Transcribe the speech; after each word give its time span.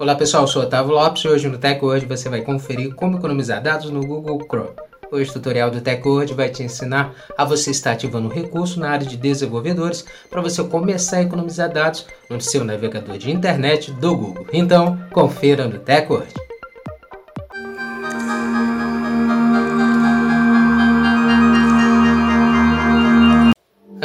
Olá 0.00 0.14
pessoal, 0.14 0.44
eu 0.44 0.48
sou 0.48 0.62
Otávio 0.62 0.94
Lopes 0.94 1.22
e 1.24 1.28
hoje 1.28 1.46
no 1.46 1.58
TechWord 1.58 2.06
você 2.06 2.30
vai 2.30 2.40
conferir 2.40 2.94
como 2.94 3.18
economizar 3.18 3.62
dados 3.62 3.90
no 3.90 4.00
Google 4.00 4.40
Chrome. 4.48 4.70
Hoje 5.12 5.28
o 5.28 5.32
tutorial 5.34 5.70
do 5.70 5.78
TechWord 5.78 6.32
vai 6.32 6.48
te 6.48 6.62
ensinar 6.62 7.14
a 7.36 7.44
você 7.44 7.70
estar 7.70 7.90
ativando 7.90 8.26
um 8.26 8.32
recurso 8.32 8.80
na 8.80 8.88
área 8.88 9.06
de 9.06 9.18
desenvolvedores 9.18 10.06
para 10.30 10.40
você 10.40 10.64
começar 10.64 11.18
a 11.18 11.22
economizar 11.24 11.70
dados 11.70 12.06
no 12.30 12.40
seu 12.40 12.64
navegador 12.64 13.18
de 13.18 13.30
internet 13.30 13.92
do 13.92 14.16
Google. 14.16 14.46
Então, 14.54 14.98
confira 15.12 15.68
no 15.68 15.78
TechWord. 15.78 16.32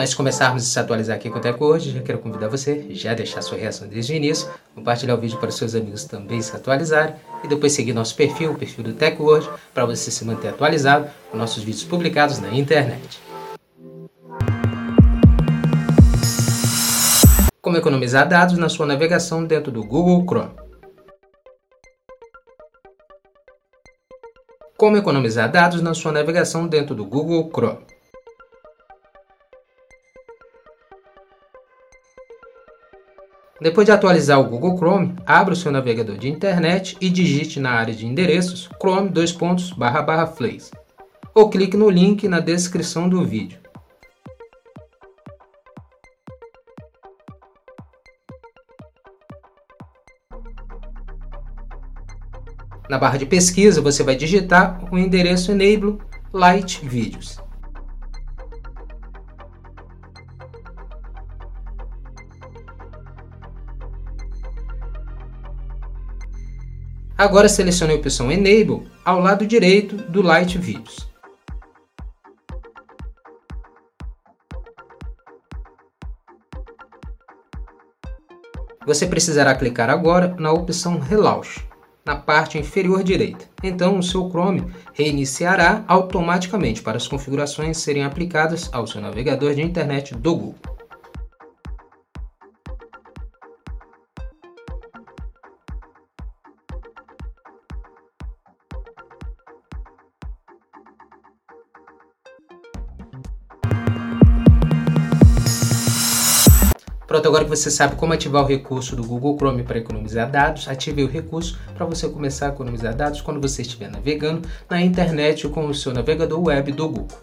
Antes 0.05 0.11
de 0.11 0.17
começarmos 0.17 0.61
a 0.61 0.65
se 0.67 0.79
atualizar 0.79 1.15
aqui 1.15 1.31
com 1.31 1.39
o 1.39 1.41
TechWord, 1.41 1.89
já 1.89 1.99
quero 2.03 2.19
convidar 2.19 2.47
você 2.47 2.85
já 2.91 3.15
deixar 3.15 3.41
sua 3.41 3.57
reação 3.57 3.87
desde 3.87 4.13
o 4.13 4.15
início, 4.15 4.47
compartilhar 4.75 5.15
o 5.15 5.17
vídeo 5.17 5.39
para 5.39 5.49
os 5.49 5.55
seus 5.55 5.73
amigos 5.73 6.03
também 6.03 6.39
se 6.43 6.55
atualizarem 6.55 7.15
e 7.43 7.47
depois 7.47 7.73
seguir 7.73 7.91
nosso 7.91 8.15
perfil, 8.15 8.51
o 8.51 8.55
perfil 8.55 8.83
do 8.83 8.93
TechWord, 8.93 9.49
para 9.73 9.83
você 9.83 10.11
se 10.11 10.23
manter 10.23 10.49
atualizado 10.49 11.09
com 11.31 11.37
nossos 11.37 11.63
vídeos 11.63 11.83
publicados 11.85 12.37
na 12.37 12.53
internet. 12.53 13.19
Como 17.59 17.75
economizar 17.75 18.29
dados 18.29 18.59
na 18.59 18.69
sua 18.69 18.85
navegação 18.85 19.43
dentro 19.43 19.71
do 19.71 19.83
Google 19.83 20.23
Chrome. 20.23 20.51
Como 24.77 24.97
economizar 24.97 25.51
dados 25.51 25.81
na 25.81 25.95
sua 25.95 26.11
navegação 26.11 26.67
dentro 26.67 26.93
do 26.93 27.03
Google 27.03 27.49
Chrome. 27.51 27.94
Depois 33.61 33.85
de 33.85 33.91
atualizar 33.91 34.37
o 34.37 34.49
Google 34.49 34.75
Chrome, 34.75 35.15
abra 35.25 35.53
o 35.53 35.55
seu 35.55 35.71
navegador 35.71 36.17
de 36.17 36.27
internet 36.27 36.97
e 36.99 37.09
digite 37.09 37.57
na 37.57 37.71
área 37.71 37.93
de 37.93 38.05
endereços 38.05 38.67
chrome 38.81 39.09
dois 39.09 39.31
pontos, 39.31 39.71
barra, 39.71 40.01
barra, 40.01 40.27
flays, 40.27 40.71
ou 41.33 41.49
clique 41.49 41.77
no 41.77 41.89
link 41.89 42.27
na 42.27 42.41
descrição 42.41 43.07
do 43.07 43.23
vídeo. 43.23 43.57
Na 52.89 52.97
barra 52.97 53.17
de 53.17 53.25
pesquisa, 53.25 53.81
você 53.81 54.03
vai 54.03 54.17
digitar 54.17 54.83
o 54.93 54.97
endereço 54.97 55.53
enable 55.53 55.97
light 56.33 56.85
videos. 56.85 57.44
Agora 67.25 67.49
selecione 67.49 67.91
a 67.91 67.95
opção 67.95 68.31
Enable 68.31 68.87
ao 69.03 69.19
lado 69.19 69.47
direito 69.47 69.95
do 69.95 70.21
Light 70.21 70.59
Videos. 70.59 71.09
Você 78.85 79.07
precisará 79.07 79.55
clicar 79.55 79.89
agora 79.89 80.35
na 80.37 80.51
opção 80.51 80.99
Relaunch, 80.99 81.67
na 82.05 82.15
parte 82.15 82.59
inferior 82.59 83.01
direita. 83.01 83.45
Então, 83.63 83.97
o 83.97 84.03
seu 84.03 84.29
Chrome 84.29 84.71
reiniciará 84.93 85.83
automaticamente 85.87 86.83
para 86.83 86.97
as 86.97 87.07
configurações 87.07 87.79
serem 87.79 88.03
aplicadas 88.03 88.69
ao 88.71 88.85
seu 88.85 89.01
navegador 89.01 89.55
de 89.55 89.63
internet 89.63 90.13
do 90.13 90.35
Google. 90.35 90.74
Pronto, 107.15 107.29
agora 107.29 107.45
que 107.45 107.49
você 107.49 107.71
sabe 107.71 107.95
como 107.95 108.11
ativar 108.11 108.43
o 108.43 108.45
recurso 108.45 108.93
do 108.93 109.01
Google 109.01 109.37
Chrome 109.37 109.63
para 109.63 109.77
economizar 109.77 110.29
dados, 110.29 110.67
ative 110.67 111.01
o 111.01 111.07
recurso 111.07 111.57
para 111.73 111.85
você 111.85 112.09
começar 112.09 112.47
a 112.47 112.49
economizar 112.49 112.93
dados 112.93 113.21
quando 113.21 113.39
você 113.39 113.61
estiver 113.61 113.89
navegando 113.89 114.45
na 114.69 114.81
internet 114.81 115.47
com 115.47 115.65
o 115.65 115.73
seu 115.73 115.93
navegador 115.93 116.43
web 116.43 116.73
do 116.73 116.89
Google. 116.89 117.17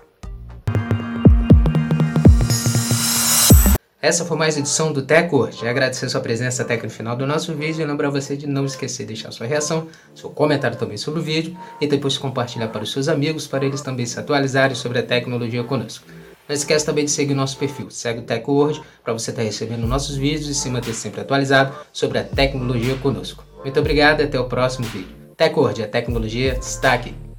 Essa 4.00 4.24
foi 4.24 4.38
mais 4.38 4.56
edição 4.56 4.94
do 4.94 5.02
TechWord. 5.02 5.68
Agradecer 5.68 6.08
sua 6.08 6.22
presença 6.22 6.62
até 6.62 6.72
aqui 6.72 6.84
no 6.84 6.90
final 6.90 7.14
do 7.14 7.26
nosso 7.26 7.54
vídeo 7.54 7.82
e 7.82 7.84
lembrar 7.84 8.08
você 8.08 8.34
de 8.34 8.46
não 8.46 8.64
esquecer 8.64 9.02
de 9.02 9.08
deixar 9.08 9.30
sua 9.30 9.46
reação, 9.46 9.88
seu 10.14 10.30
comentário 10.30 10.78
também 10.78 10.96
sobre 10.96 11.20
o 11.20 11.22
vídeo 11.22 11.54
e 11.82 11.86
depois 11.86 12.16
compartilhar 12.16 12.68
para 12.68 12.82
os 12.82 12.90
seus 12.90 13.08
amigos 13.08 13.46
para 13.46 13.66
eles 13.66 13.82
também 13.82 14.06
se 14.06 14.18
atualizarem 14.18 14.74
sobre 14.74 15.00
a 15.00 15.02
tecnologia 15.02 15.62
conosco. 15.62 16.06
Não 16.52 16.56
esquece 16.56 16.84
também 16.84 17.06
de 17.06 17.10
seguir 17.10 17.32
o 17.32 17.36
nosso 17.36 17.56
perfil, 17.56 17.90
segue 17.90 18.20
o 18.20 18.22
TechWord 18.24 18.82
para 19.02 19.14
você 19.14 19.30
estar 19.30 19.40
recebendo 19.40 19.86
nossos 19.86 20.16
vídeos 20.16 20.48
e 20.48 20.54
se 20.54 20.68
manter 20.68 20.92
sempre 20.92 21.22
atualizado 21.22 21.74
sobre 21.90 22.18
a 22.18 22.24
tecnologia 22.24 22.94
conosco. 22.96 23.42
Muito 23.64 23.80
obrigado 23.80 24.20
e 24.20 24.24
até 24.24 24.38
o 24.38 24.44
próximo 24.44 24.86
vídeo. 24.88 25.16
TechWord, 25.34 25.82
a 25.82 25.88
tecnologia 25.88 26.58
está 26.60 26.92
aqui. 26.92 27.31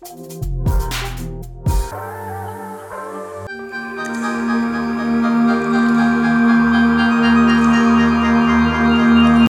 Bye. 0.00 0.47